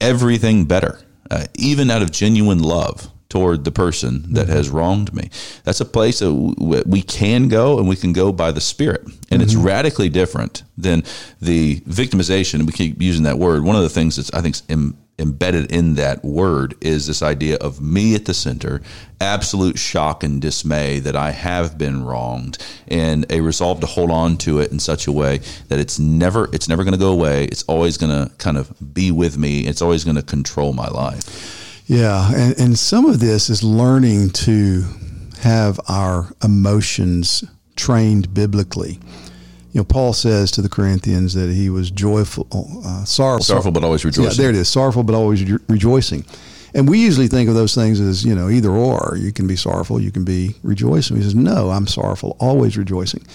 [0.00, 0.98] everything better,
[1.30, 5.30] uh, even out of genuine love toward the person that has wronged me.
[5.64, 9.04] That's a place that we can go and we can go by the Spirit.
[9.04, 9.42] And mm-hmm.
[9.42, 11.04] it's radically different than
[11.40, 12.66] the victimization.
[12.66, 13.64] We keep using that word.
[13.64, 17.56] One of the things that's, I think, Im- embedded in that word is this idea
[17.58, 18.82] of me at the center,
[19.20, 24.38] absolute shock and dismay that I have been wronged, and a resolve to hold on
[24.38, 25.38] to it in such a way
[25.68, 27.44] that it's never it's never going to go away.
[27.44, 29.66] It's always going to kind of be with me.
[29.66, 31.59] It's always going to control my life.
[31.90, 34.84] Yeah, and, and some of this is learning to
[35.40, 37.42] have our emotions
[37.74, 39.00] trained biblically.
[39.72, 42.46] You know, Paul says to the Corinthians that he was joyful,
[42.84, 44.30] uh, sorrowful, sorrowful, but always rejoicing.
[44.30, 46.24] Yeah, there it is, sorrowful but always re- rejoicing.
[46.74, 49.16] And we usually think of those things as you know either or.
[49.18, 51.16] You can be sorrowful, you can be rejoicing.
[51.16, 53.26] He says, "No, I'm sorrowful, always rejoicing."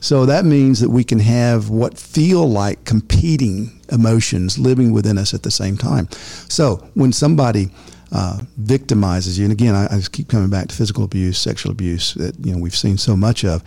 [0.00, 5.32] So that means that we can have what feel like competing emotions living within us
[5.32, 6.10] at the same time.
[6.50, 7.70] So when somebody
[8.12, 11.72] uh, victimizes you, and again, I, I, just keep coming back to physical abuse, sexual
[11.72, 13.62] abuse that you know we've seen so much of.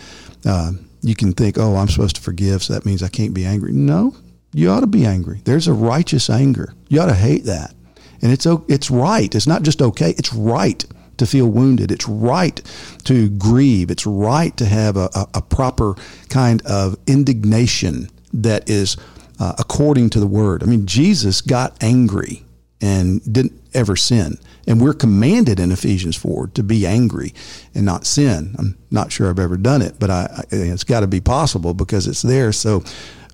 [0.46, 3.46] Uh, you can think, oh, I'm supposed to forgive, so that means I can't be
[3.46, 3.72] angry.
[3.72, 4.16] No,
[4.54, 5.42] you ought to be angry.
[5.46, 6.74] There's a righteous anger.
[6.90, 7.74] You ought to hate that,
[8.22, 9.34] and it's it's right.
[9.34, 10.12] It's not just okay.
[10.12, 10.86] It's right
[11.18, 11.92] to feel wounded.
[11.92, 12.62] It's right
[13.06, 13.90] to grieve.
[13.90, 15.96] It's right to have a, a, a proper
[16.30, 18.98] kind of indignation that is
[19.40, 20.62] uh, according to the word.
[20.62, 22.45] I mean, Jesus got angry
[22.82, 24.38] and didn't ever sin.
[24.68, 27.34] And we're commanded in Ephesians 4 to be angry
[27.74, 28.56] and not sin.
[28.58, 32.08] I'm not sure I've ever done it, but I, it's got to be possible because
[32.08, 32.52] it's there.
[32.52, 32.84] So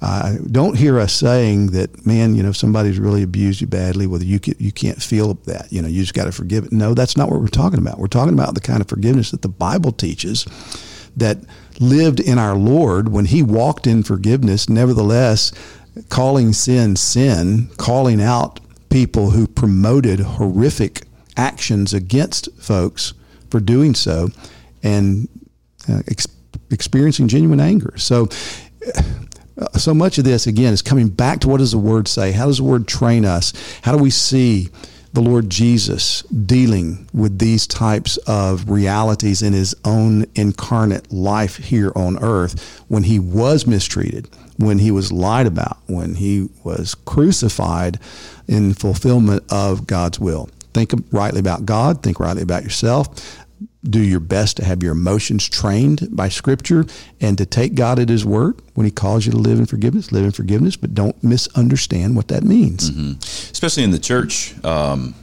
[0.02, 4.08] uh, don't hear us saying that, man, you know, somebody's really abused you badly.
[4.08, 5.72] Well, you can, you can't feel that.
[5.72, 6.72] You know, you just got to forgive it.
[6.72, 8.00] No, that's not what we're talking about.
[8.00, 10.46] We're talking about the kind of forgiveness that the Bible teaches
[11.16, 11.38] that
[11.80, 14.68] lived in our Lord when He walked in forgiveness.
[14.68, 15.52] Nevertheless,
[16.10, 18.60] calling sin sin, calling out
[18.92, 21.04] people who promoted horrific
[21.38, 23.14] actions against folks
[23.50, 24.30] for doing so,
[24.84, 25.28] and
[25.90, 26.28] uh, ex-
[26.70, 27.94] experiencing genuine anger.
[27.98, 28.30] So,
[29.58, 32.32] uh, so much of this again is coming back to what does the word say?
[32.32, 33.54] How does the word train us?
[33.82, 34.70] How do we see
[35.14, 41.92] the Lord Jesus dealing with these types of realities in his own incarnate life here
[41.96, 44.30] on earth when he was mistreated,
[44.62, 48.00] when he was lied about, when he was crucified
[48.48, 50.50] in fulfillment of God's will.
[50.74, 53.38] Think rightly about God, think rightly about yourself.
[53.84, 56.86] Do your best to have your emotions trained by Scripture
[57.20, 60.12] and to take God at His word when He calls you to live in forgiveness.
[60.12, 62.92] Live in forgiveness, but don't misunderstand what that means.
[62.92, 63.18] Mm-hmm.
[63.52, 65.16] Especially in the church, um,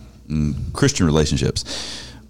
[0.73, 1.65] Christian relationships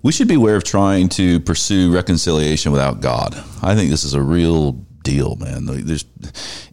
[0.02, 3.34] we should beware of trying to pursue reconciliation without God.
[3.62, 4.72] I think this is a real
[5.08, 5.64] deal, man.
[5.64, 6.04] There's,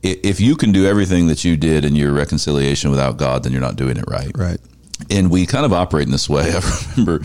[0.03, 3.61] if you can do everything that you did in your reconciliation without God, then you're
[3.61, 4.31] not doing it right.
[4.35, 4.59] Right.
[5.09, 6.51] And we kind of operate in this way.
[6.53, 6.61] I
[6.97, 7.23] remember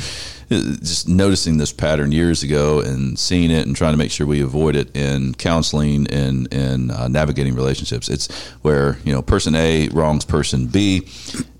[0.48, 4.40] just noticing this pattern years ago and seeing it and trying to make sure we
[4.40, 8.08] avoid it in counseling and in uh, navigating relationships.
[8.08, 11.08] It's where you know person A wrongs person B,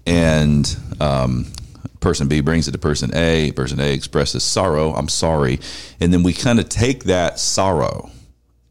[0.06, 1.46] and um,
[2.00, 3.52] person B brings it to person A.
[3.52, 4.92] Person A expresses sorrow.
[4.94, 5.60] I'm sorry,
[6.00, 8.10] and then we kind of take that sorrow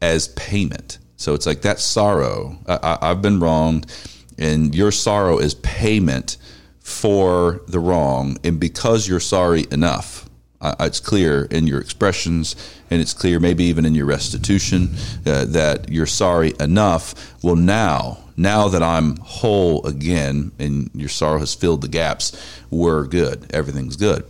[0.00, 0.98] as payment.
[1.16, 2.58] So it's like that sorrow.
[2.66, 3.92] I, have been wronged,
[4.38, 6.38] and your sorrow is payment
[6.80, 8.38] for the wrong.
[8.42, 10.28] And because you're sorry enough,
[10.60, 12.56] uh, it's clear in your expressions,
[12.90, 14.90] and it's clear maybe even in your restitution
[15.26, 17.34] uh, that you're sorry enough.
[17.42, 22.32] Well, now, now that I'm whole again, and your sorrow has filled the gaps,
[22.70, 23.50] we're good.
[23.54, 24.24] Everything's good.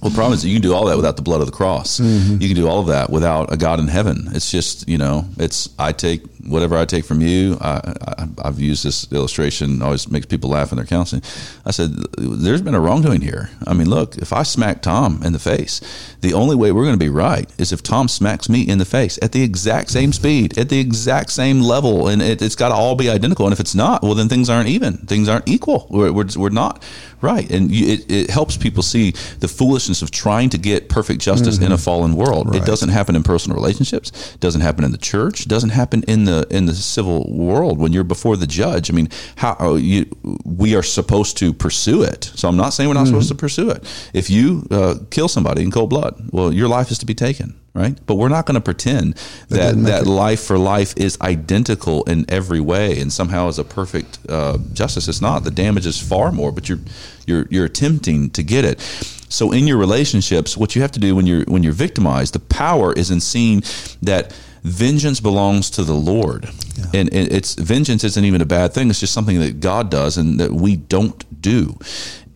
[0.00, 1.98] Well, the problem is you can do all that without the blood of the cross.
[1.98, 2.40] Mm-hmm.
[2.40, 4.28] You can do all of that without a God in heaven.
[4.32, 7.56] It's just, you know, it's I take whatever I take from you.
[7.60, 11.22] I, have used this illustration, always makes people laugh in their counseling.
[11.64, 13.50] I said, there's been a wrongdoing here.
[13.66, 15.80] I mean, look, if I smack Tom in the face,
[16.20, 18.84] the only way we're going to be right is if Tom smacks me in the
[18.84, 22.68] face at the exact same speed, at the exact same level, and it, has got
[22.68, 23.46] to all be identical.
[23.46, 24.98] And if it's not, well, then things aren't even.
[24.98, 25.86] Things aren't equal.
[25.90, 26.82] We're, we're, we're not
[27.20, 27.50] right.
[27.50, 31.56] And you, it, it helps people see the foolishness of trying to get perfect justice
[31.56, 31.64] mm-hmm.
[31.64, 31.84] in a mm-hmm.
[31.84, 32.50] fallen world.
[32.50, 32.62] Right.
[32.62, 34.36] It doesn't happen in personal relationships.
[34.36, 35.46] Doesn't happen in the church.
[35.48, 38.90] Doesn't happen in the in the civil world when you're before the judge.
[38.90, 40.06] I mean, how oh, you,
[40.44, 42.24] we are supposed to pursue it.
[42.34, 43.14] So I'm not saying we're not mm-hmm.
[43.14, 44.10] supposed to pursue it.
[44.12, 47.58] If you uh, kill somebody in cold blood, well, your life is to be taken
[47.78, 47.98] right?
[48.06, 49.14] But we're not going to pretend
[49.48, 54.18] that that, life for life is identical in every way and somehow is a perfect
[54.28, 55.06] uh, justice.
[55.06, 55.44] It's not.
[55.44, 56.80] The damage is far more, but you're
[57.26, 58.80] you're you're attempting to get it.
[59.28, 62.40] So in your relationships, what you have to do when you're when you're victimized, the
[62.40, 63.62] power is in seeing
[64.02, 64.34] that
[64.68, 66.84] vengeance belongs to the Lord, yeah.
[66.94, 68.90] and, and it's vengeance isn't even a bad thing.
[68.90, 71.78] It's just something that God does and that we don't do.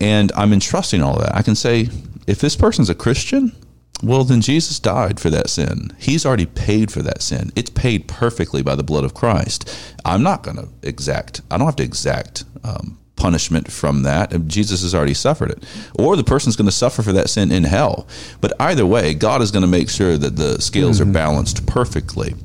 [0.01, 1.35] And I'm entrusting all of that.
[1.35, 1.89] I can say,
[2.27, 3.53] if this person's a Christian,
[4.01, 5.95] well, then Jesus died for that sin.
[5.97, 7.51] He's already paid for that sin.
[7.55, 9.73] It's paid perfectly by the blood of Christ.
[10.03, 11.41] I'm not going to exact.
[11.49, 14.47] I don't have to exact um, punishment from that.
[14.47, 15.63] Jesus has already suffered it.
[15.97, 18.05] Or the person's going to suffer for that sin in hell.
[18.41, 21.09] But either way, God is going to make sure that the scales mm-hmm.
[21.09, 22.35] are balanced perfectly.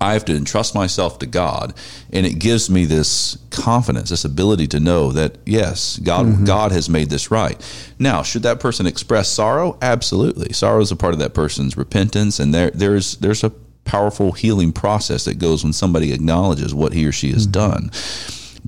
[0.00, 1.74] I have to entrust myself to God,
[2.12, 6.44] and it gives me this confidence, this ability to know that yes, God mm-hmm.
[6.44, 7.56] God has made this right.
[7.98, 9.78] Now, should that person express sorrow?
[9.80, 13.52] Absolutely, sorrow is a part of that person's repentance, and there there's there's a
[13.84, 17.52] powerful healing process that goes when somebody acknowledges what he or she has mm-hmm.
[17.52, 17.90] done.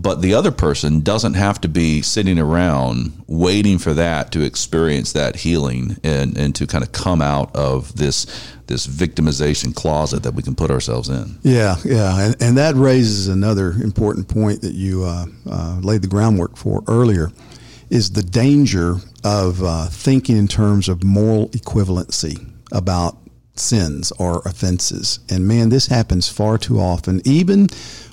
[0.00, 5.12] But the other person doesn't have to be sitting around waiting for that to experience
[5.12, 8.26] that healing and, and to kind of come out of this
[8.66, 11.38] this victimization closet that we can put ourselves in.
[11.42, 16.08] Yeah, yeah, and, and that raises another important point that you uh, uh, laid the
[16.08, 17.32] groundwork for earlier,
[17.88, 23.16] is the danger of uh, thinking in terms of moral equivalency about
[23.59, 25.21] sins or offenses.
[25.29, 27.68] And man, this happens far too often, even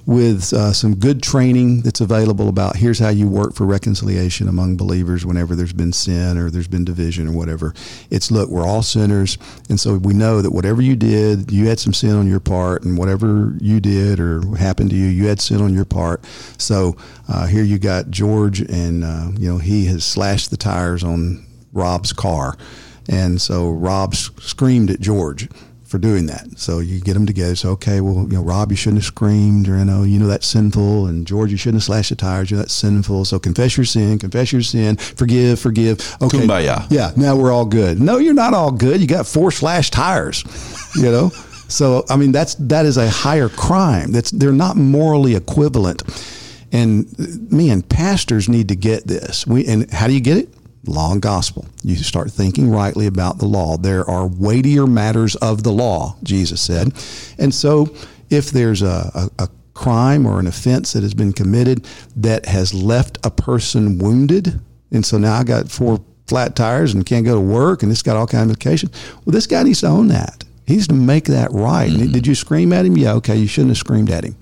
[0.06, 4.78] with uh, some good training that's available about here's how you work for reconciliation among
[4.78, 7.74] believers whenever there's been sin or there's been division or whatever.
[8.12, 9.38] It's look, we're all sinners,
[9.70, 12.84] and so we know that whatever you did, you had some sin on your part,
[12.84, 16.24] and whatever you did or happened to you, you had sin on your part.
[16.58, 16.96] So
[17.28, 21.46] uh, here you got George, and uh, you know he has slashed the tires on
[21.74, 22.58] Rob's car.
[23.08, 25.48] And so Rob screamed at George
[25.86, 26.58] for doing that.
[26.58, 27.56] So you get them together.
[27.56, 30.28] So okay, well, you know, Rob, you shouldn't have screamed, or you know, you know
[30.28, 32.52] that's sinful, and George, you shouldn't have slashed the tires.
[32.52, 33.26] You know that's sinful.
[33.26, 36.00] So confess your sin, confess your sin, forgive, forgive.
[36.22, 36.86] Okay, Kumbaya.
[36.90, 38.02] Yeah, now we're all good.
[38.02, 39.00] No, you're not all good.
[39.00, 40.44] You got four slashed tires.
[40.96, 41.30] You know.
[41.68, 44.14] so I mean, that's that is a higher crime.
[44.14, 46.04] That's they're not morally equivalent.
[46.72, 49.46] And man, pastors need to get this.
[49.46, 50.55] We and how do you get it?
[50.88, 51.66] Law and gospel.
[51.84, 53.78] You start thinking rightly about the law.
[53.78, 56.94] There are weightier matters of the law, Jesus said.
[57.38, 57.94] And so
[58.30, 62.74] if there's a, a, a crime or an offense that has been committed that has
[62.74, 64.60] left a person wounded,
[64.92, 68.02] and so now I got four flat tires and can't go to work and this
[68.02, 68.92] got all kinds of implications.
[69.26, 70.44] Well, this guy needs to own that.
[70.66, 71.92] He needs to make that right.
[71.92, 72.12] Mm-hmm.
[72.12, 72.98] Did you scream at him?
[72.98, 74.36] Yeah, okay, you shouldn't have screamed at him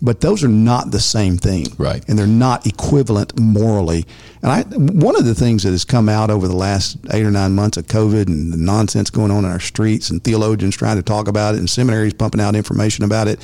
[0.00, 1.66] but those are not the same thing.
[1.76, 2.04] Right.
[2.08, 4.04] And they're not equivalent morally.
[4.42, 7.30] And I, one of the things that has come out over the last eight or
[7.30, 10.96] nine months of COVID and the nonsense going on in our streets and theologians trying
[10.96, 13.40] to talk about it and seminaries pumping out information about it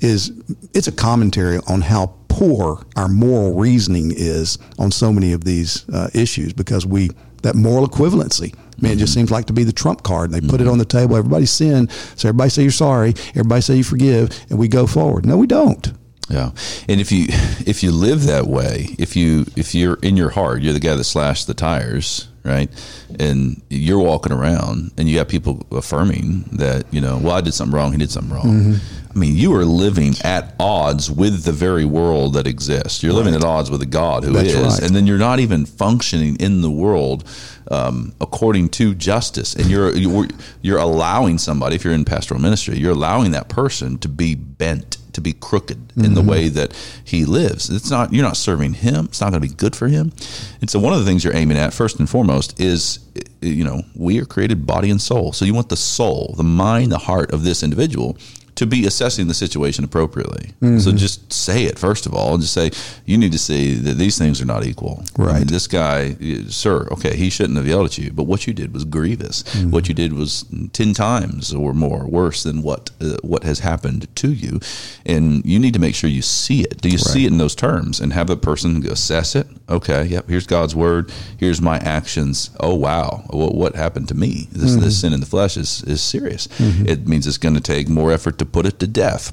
[0.00, 0.32] is
[0.74, 5.88] it's a commentary on how poor our moral reasoning is on so many of these
[5.90, 7.10] uh, issues because we
[7.42, 8.54] that moral equivalency.
[8.82, 10.30] Man, it just seems like to be the trump card.
[10.30, 11.16] And they put it on the table.
[11.16, 11.88] Everybody sin.
[12.16, 13.14] So everybody say you're sorry.
[13.30, 15.24] Everybody say you forgive, and we go forward.
[15.24, 15.92] No, we don't.
[16.28, 16.50] Yeah,
[16.88, 17.26] and if you
[17.66, 20.94] if you live that way, if you if you're in your heart, you're the guy
[20.94, 22.70] that slashed the tires, right?
[23.18, 27.54] And you're walking around, and you got people affirming that you know, well, I did
[27.54, 27.92] something wrong.
[27.92, 28.46] He did something wrong.
[28.46, 33.02] Mm-hmm I mean, you are living at odds with the very world that exists.
[33.02, 33.18] You're right.
[33.18, 34.82] living at odds with a God who That's is, right.
[34.82, 37.24] and then you're not even functioning in the world
[37.70, 39.54] um, according to justice.
[39.54, 40.28] And you're, you're
[40.62, 44.96] you're allowing somebody, if you're in pastoral ministry, you're allowing that person to be bent,
[45.12, 46.04] to be crooked mm-hmm.
[46.04, 46.30] in the mm-hmm.
[46.30, 46.72] way that
[47.04, 47.68] he lives.
[47.68, 49.06] It's not you're not serving him.
[49.06, 50.12] It's not going to be good for him.
[50.60, 53.00] And so, one of the things you're aiming at first and foremost is
[53.42, 55.32] you know we are created body and soul.
[55.32, 58.16] So you want the soul, the mind, the heart of this individual
[58.54, 60.52] to be assessing the situation appropriately.
[60.60, 60.78] Mm-hmm.
[60.78, 62.70] So just say it first of all, and just say
[63.06, 65.04] you need to see that these things are not equal.
[65.16, 65.34] Right.
[65.34, 66.14] I mean, this guy,
[66.48, 69.42] sir, okay, he shouldn't have yelled at you, but what you did was grievous.
[69.42, 69.70] Mm-hmm.
[69.70, 74.14] What you did was ten times or more worse than what uh, what has happened
[74.16, 74.60] to you,
[75.06, 76.80] and you need to make sure you see it.
[76.80, 77.06] Do you right.
[77.06, 79.46] see it in those terms and have the person assess it?
[79.68, 80.28] Okay, yep.
[80.28, 81.10] Here's God's word.
[81.38, 82.50] Here's my actions.
[82.60, 84.48] Oh wow, what, what happened to me?
[84.52, 84.80] This, mm-hmm.
[84.80, 86.48] this sin in the flesh is is serious.
[86.48, 86.86] Mm-hmm.
[86.86, 89.32] It means it's going to take more effort to put it to death.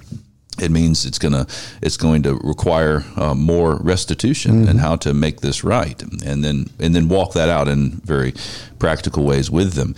[0.62, 1.48] It means it's gonna
[1.82, 4.70] it's going to require uh, more restitution mm-hmm.
[4.70, 8.34] and how to make this right and then and then walk that out in very
[8.78, 9.96] practical ways with them.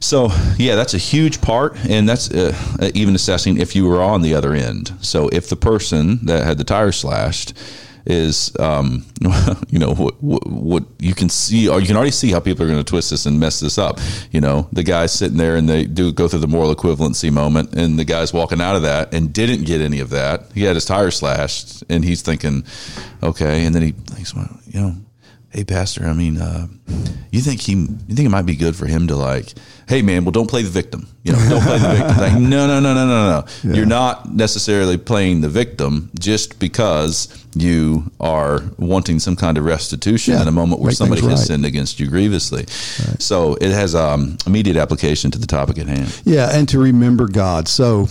[0.00, 2.56] So yeah that's a huge part and that's uh,
[2.94, 4.92] even assessing if you were on the other end.
[5.00, 7.54] So if the person that had the tire slashed
[8.06, 9.04] is um,
[9.68, 12.64] you know what, what, what, you can see or you can already see how people
[12.64, 13.98] are going to twist this and mess this up.
[14.30, 17.74] You know the guy's sitting there and they do go through the moral equivalency moment
[17.74, 20.50] and the guy's walking out of that and didn't get any of that.
[20.54, 22.64] He had his tire slashed and he's thinking
[23.22, 23.64] okay.
[23.64, 24.94] And then he thinks well you know
[25.50, 26.66] hey pastor i mean uh,
[27.30, 29.52] you think he you think it might be good for him to like
[29.88, 32.66] hey man well don't play the victim you know don't play the victim like, no
[32.66, 33.74] no no no no no yeah.
[33.74, 40.34] you're not necessarily playing the victim just because you are wanting some kind of restitution
[40.34, 41.38] yeah, in a moment where somebody has right.
[41.38, 42.60] sinned against you grievously.
[42.60, 43.20] Right.
[43.20, 46.20] So it has um, immediate application to the topic at hand.
[46.24, 47.68] Yeah, and to remember God.
[47.68, 48.06] So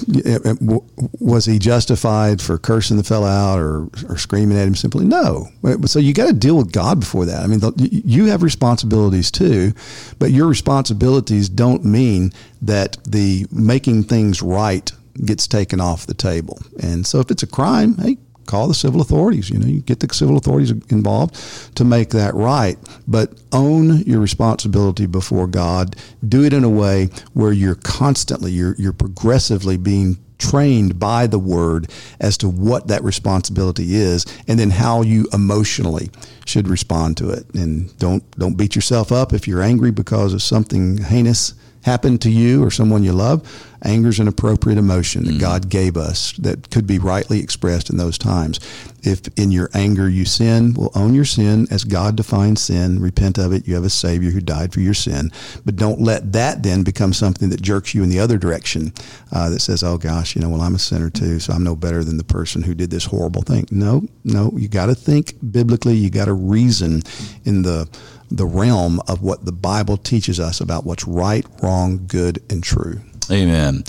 [1.20, 5.06] was he justified for cursing the fellow out or, or screaming at him simply?
[5.06, 5.48] No.
[5.86, 7.44] So you got to deal with God before that.
[7.44, 9.74] I mean, you have responsibilities too,
[10.20, 14.92] but your responsibilities don't mean that the making things right
[15.26, 16.60] gets taken off the table.
[16.82, 19.50] And so if it's a crime, hey, call the civil authorities.
[19.50, 21.36] You know, you get the civil authorities involved
[21.76, 22.78] to make that right.
[23.08, 25.96] But own your responsibility before God.
[26.28, 31.38] Do it in a way where you're constantly, you're, you're progressively being trained by the
[31.38, 36.10] word as to what that responsibility is and then how you emotionally
[36.46, 37.46] should respond to it.
[37.54, 41.54] And don't don't beat yourself up if you're angry because of something heinous
[41.84, 43.48] happened to you or someone you love
[43.84, 45.40] Anger is an appropriate emotion that mm.
[45.40, 48.60] God gave us that could be rightly expressed in those times.
[49.04, 53.38] If in your anger you sin, well, own your sin as God defines sin, repent
[53.38, 53.66] of it.
[53.66, 55.32] You have a Savior who died for your sin.
[55.64, 58.94] But don't let that then become something that jerks you in the other direction
[59.32, 61.78] uh, that says, oh gosh, you know, well, I'm a sinner too, so I'm no
[61.78, 63.66] better than the person who did this horrible thing.
[63.72, 67.04] No, no, you got to think biblically, you got to reason
[67.46, 67.88] in the
[68.30, 73.02] the realm of what the Bible teaches us about what's right, wrong, good, and true.
[73.32, 73.84] Amen.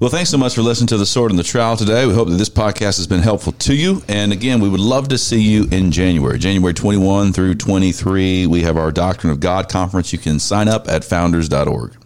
[0.00, 2.06] Well, thanks so much for listening to The Sword and the Trowel today.
[2.06, 4.02] We hope that this podcast has been helpful to you.
[4.08, 8.46] And again, we would love to see you in January, January 21 through 23.
[8.46, 10.12] We have our Doctrine of God conference.
[10.12, 11.99] You can sign up at founders.org.